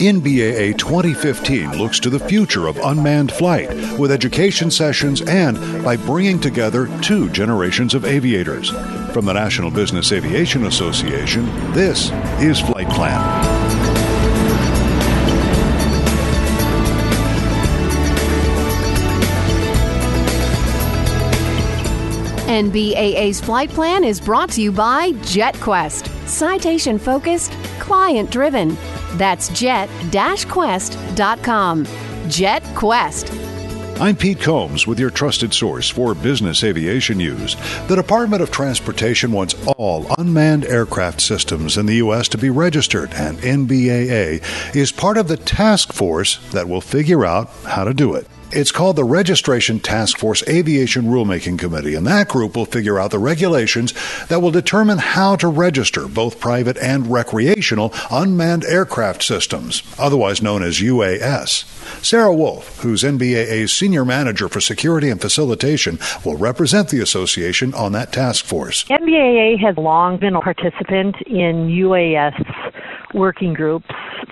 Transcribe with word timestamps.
NBAA 0.00 0.76
2015 0.76 1.78
looks 1.78 2.00
to 2.00 2.10
the 2.10 2.18
future 2.18 2.66
of 2.66 2.76
unmanned 2.78 3.30
flight 3.30 3.70
with 3.98 4.10
education 4.10 4.70
sessions 4.72 5.22
and 5.22 5.84
by 5.84 5.96
bringing 5.96 6.40
together 6.40 6.88
two 7.02 7.30
generations 7.30 7.94
of 7.94 8.04
aviators. 8.04 8.70
From 9.12 9.26
the 9.26 9.32
National 9.32 9.70
Business 9.70 10.10
Aviation 10.10 10.66
Association, 10.66 11.46
this 11.72 12.10
is 12.40 12.58
Flight 12.58 12.88
Plan. 12.90 13.35
NBAA's 22.56 23.38
flight 23.38 23.68
plan 23.68 24.02
is 24.02 24.18
brought 24.18 24.50
to 24.52 24.62
you 24.62 24.72
by 24.72 25.12
JetQuest. 25.12 26.08
Citation 26.26 26.98
focused, 26.98 27.52
client 27.78 28.30
driven. 28.30 28.78
That's 29.18 29.50
jet-quest.com. 29.50 30.14
JetQuest. 31.84 34.00
I'm 34.00 34.16
Pete 34.16 34.40
Combs 34.40 34.86
with 34.86 34.98
your 34.98 35.10
trusted 35.10 35.52
source 35.52 35.90
for 35.90 36.14
business 36.14 36.64
aviation 36.64 37.18
news. 37.18 37.56
The 37.88 37.96
Department 37.96 38.40
of 38.40 38.50
Transportation 38.50 39.32
wants 39.32 39.54
all 39.76 40.06
unmanned 40.16 40.64
aircraft 40.64 41.20
systems 41.20 41.76
in 41.76 41.84
the 41.84 41.96
U.S. 41.96 42.26
to 42.28 42.38
be 42.38 42.48
registered, 42.48 43.12
and 43.12 43.36
NBAA 43.38 44.74
is 44.74 44.92
part 44.92 45.18
of 45.18 45.28
the 45.28 45.36
task 45.36 45.92
force 45.92 46.38
that 46.52 46.70
will 46.70 46.80
figure 46.80 47.26
out 47.26 47.50
how 47.66 47.84
to 47.84 47.92
do 47.92 48.14
it. 48.14 48.26
It's 48.52 48.70
called 48.70 48.94
the 48.94 49.04
Registration 49.04 49.80
Task 49.80 50.18
Force 50.18 50.46
Aviation 50.48 51.06
Rulemaking 51.06 51.58
Committee, 51.58 51.96
and 51.96 52.06
that 52.06 52.28
group 52.28 52.54
will 52.54 52.64
figure 52.64 52.98
out 52.98 53.10
the 53.10 53.18
regulations 53.18 53.92
that 54.28 54.40
will 54.40 54.52
determine 54.52 54.98
how 54.98 55.34
to 55.36 55.48
register 55.48 56.06
both 56.06 56.38
private 56.38 56.78
and 56.78 57.10
recreational 57.10 57.92
unmanned 58.08 58.64
aircraft 58.64 59.24
systems, 59.24 59.82
otherwise 59.98 60.40
known 60.40 60.62
as 60.62 60.78
UAS. 60.78 61.64
Sarah 62.04 62.34
Wolf, 62.34 62.80
who's 62.82 63.02
NBAA's 63.02 63.72
Senior 63.72 64.04
Manager 64.04 64.48
for 64.48 64.60
Security 64.60 65.10
and 65.10 65.20
Facilitation, 65.20 65.98
will 66.24 66.36
represent 66.36 66.90
the 66.90 67.00
association 67.00 67.74
on 67.74 67.92
that 67.92 68.12
task 68.12 68.44
force. 68.44 68.84
NBAA 68.84 69.58
has 69.58 69.76
long 69.76 70.18
been 70.18 70.36
a 70.36 70.40
participant 70.40 71.16
in 71.26 71.66
UAS 71.66 72.34
working 73.12 73.54
groups 73.54 73.90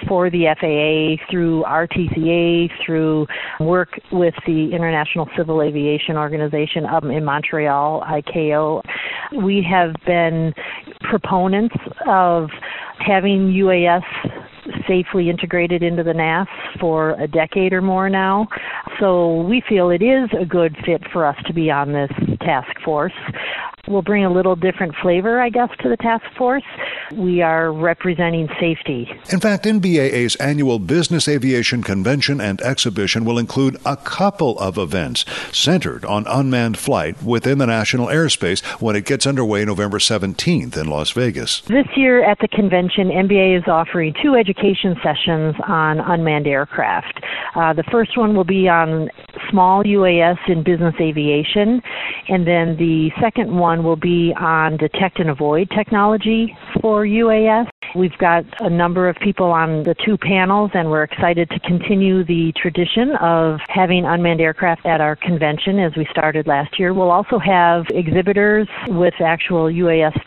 for 0.08 0.30
the 0.30 0.46
FAA 0.60 1.24
through 1.30 1.64
RTCA, 1.64 2.70
through 2.84 3.26
work 3.60 3.90
with 4.12 4.34
the 4.46 4.70
International 4.72 5.28
Civil 5.36 5.62
Aviation 5.62 6.16
Organization 6.16 6.84
up 6.86 7.04
in 7.04 7.24
Montreal, 7.24 8.02
ICAO. 8.02 8.82
We 9.42 9.66
have 9.68 9.94
been 10.06 10.52
proponents 11.00 11.74
of 12.06 12.48
having 12.98 13.52
UAS 13.52 14.02
safely 14.88 15.28
integrated 15.28 15.82
into 15.82 16.02
the 16.02 16.14
NAS 16.14 16.46
for 16.80 17.10
a 17.20 17.28
decade 17.28 17.72
or 17.72 17.82
more 17.82 18.08
now. 18.08 18.46
So 19.00 19.42
we 19.42 19.62
feel 19.68 19.90
it 19.90 20.02
is 20.02 20.30
a 20.40 20.44
good 20.44 20.76
fit 20.84 21.02
for 21.12 21.26
us 21.26 21.36
to 21.46 21.52
be 21.52 21.70
on 21.70 21.92
this 21.92 22.10
task 22.40 22.70
force 22.84 23.12
will 23.88 24.02
bring 24.02 24.24
a 24.24 24.32
little 24.32 24.56
different 24.56 24.94
flavor, 25.02 25.40
I 25.40 25.50
guess, 25.50 25.70
to 25.80 25.88
the 25.88 25.96
task 25.96 26.24
force. 26.36 26.62
We 27.12 27.42
are 27.42 27.72
representing 27.72 28.48
safety. 28.60 29.10
In 29.30 29.40
fact, 29.40 29.64
NBAA's 29.64 30.36
annual 30.36 30.78
Business 30.78 31.28
Aviation 31.28 31.82
Convention 31.82 32.40
and 32.40 32.60
Exhibition 32.62 33.24
will 33.24 33.38
include 33.38 33.76
a 33.84 33.96
couple 33.96 34.58
of 34.58 34.78
events 34.78 35.24
centered 35.52 36.04
on 36.04 36.26
unmanned 36.26 36.78
flight 36.78 37.22
within 37.22 37.58
the 37.58 37.66
national 37.66 38.06
airspace 38.06 38.62
when 38.80 38.96
it 38.96 39.04
gets 39.04 39.26
underway 39.26 39.64
November 39.64 39.98
17th 39.98 40.76
in 40.76 40.86
Las 40.88 41.10
Vegas. 41.12 41.60
This 41.62 41.86
year 41.96 42.24
at 42.24 42.38
the 42.40 42.48
convention, 42.48 43.08
NBA 43.08 43.58
is 43.58 43.64
offering 43.68 44.14
two 44.22 44.34
education 44.34 44.96
sessions 45.02 45.54
on 45.66 46.00
unmanned 46.00 46.46
aircraft. 46.46 47.20
Uh, 47.54 47.72
the 47.72 47.84
first 47.90 48.16
one 48.16 48.34
will 48.34 48.44
be 48.44 48.68
on 48.68 49.08
small 49.54 49.84
UAS 49.84 50.36
in 50.48 50.64
business 50.64 50.96
aviation, 51.00 51.80
and 52.28 52.44
then 52.44 52.76
the 52.76 53.12
second 53.20 53.56
one 53.56 53.84
will 53.84 53.94
be 53.94 54.34
on 54.36 54.76
detect 54.78 55.20
and 55.20 55.30
avoid 55.30 55.70
technology 55.70 56.56
for 56.80 57.06
UAS. 57.06 57.68
We've 57.94 58.18
got 58.18 58.44
a 58.58 58.68
number 58.68 59.08
of 59.08 59.14
people 59.22 59.52
on 59.52 59.84
the 59.84 59.94
two 60.04 60.18
panels, 60.18 60.72
and 60.74 60.90
we're 60.90 61.04
excited 61.04 61.48
to 61.50 61.60
continue 61.60 62.24
the 62.24 62.52
tradition 62.60 63.14
of 63.20 63.60
having 63.68 64.04
unmanned 64.04 64.40
aircraft 64.40 64.84
at 64.86 65.00
our 65.00 65.14
convention 65.14 65.78
as 65.78 65.92
we 65.96 66.04
started 66.10 66.48
last 66.48 66.76
year. 66.80 66.92
We'll 66.92 67.12
also 67.12 67.38
have 67.38 67.84
exhibitors 67.90 68.66
with 68.88 69.14
actual 69.20 69.66
UAS 69.66 70.20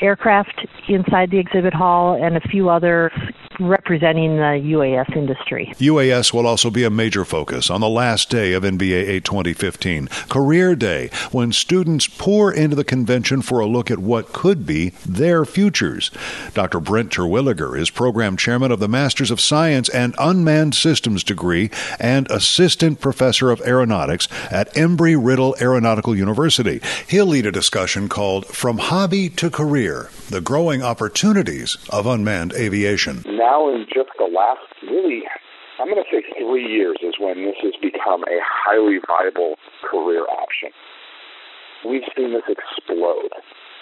aircraft 0.00 0.64
inside 0.88 1.32
the 1.32 1.38
exhibit 1.38 1.74
hall 1.74 2.22
and 2.22 2.36
a 2.36 2.40
few 2.48 2.68
other 2.68 3.10
representing 3.60 4.36
the 4.36 4.60
UAS 4.74 5.16
industry. 5.16 5.72
UAS 5.78 6.32
will 6.32 6.46
also 6.46 6.70
be 6.70 6.84
a 6.84 6.90
major 6.90 7.24
focus 7.24 7.70
on 7.70 7.80
the 7.80 7.88
last 7.88 8.30
day 8.30 8.52
of 8.52 8.62
NBAA 8.62 9.22
2015, 9.24 10.08
Career 10.28 10.74
Day, 10.74 11.10
when 11.30 11.52
students 11.52 12.06
pour 12.06 12.52
into 12.52 12.76
the 12.76 12.84
convention 12.84 13.42
for 13.42 13.60
a 13.60 13.66
look 13.66 13.90
at 13.90 13.98
what 13.98 14.32
could 14.32 14.66
be 14.66 14.90
their 15.06 15.44
futures. 15.44 16.10
Dr. 16.54 16.80
Brent 16.80 17.10
Terwilliger 17.10 17.78
is 17.78 17.90
program 17.90 18.36
chairman 18.36 18.72
of 18.72 18.80
the 18.80 18.88
Masters 18.88 19.30
of 19.30 19.40
Science 19.40 19.88
and 19.88 20.14
Unmanned 20.18 20.74
Systems 20.74 21.24
degree 21.24 21.70
and 21.98 22.30
assistant 22.30 23.00
professor 23.00 23.50
of 23.50 23.60
aeronautics 23.62 24.28
at 24.50 24.72
Embry 24.74 25.16
Riddle 25.18 25.56
Aeronautical 25.60 26.16
University. 26.16 26.80
He'll 27.08 27.26
lead 27.26 27.46
a 27.46 27.52
discussion 27.52 28.08
called 28.08 28.46
From 28.46 28.78
Hobby 28.78 29.28
to 29.30 29.50
Career 29.50 30.10
The 30.30 30.40
Growing 30.40 30.82
Opportunities 30.82 31.76
of 31.90 32.06
Unmanned 32.06 32.54
Aviation 32.54 33.22
now 33.26 33.68
in 33.68 33.84
just 33.92 34.08
the 34.16 34.24
last 34.24 34.64
really 34.82 35.22
I'm 35.78 35.90
going 35.90 36.02
to 36.02 36.10
say 36.10 36.24
three 36.40 36.64
years 36.64 36.96
is 37.02 37.14
when 37.20 37.44
this 37.44 37.60
has 37.60 37.74
become 37.82 38.24
a 38.24 38.40
highly 38.40 38.98
viable 39.06 39.56
career 39.84 40.24
option. 40.24 40.70
We've 41.84 42.08
seen 42.16 42.32
this 42.32 42.48
explode. 42.48 43.36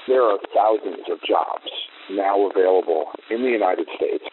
There 0.09 0.23
are 0.23 0.39
thousands 0.51 1.07
of 1.09 1.23
jobs 1.23 1.71
now 2.11 2.51
available 2.51 3.13
in 3.31 3.43
the 3.43 3.51
United 3.51 3.87
States 3.95 4.25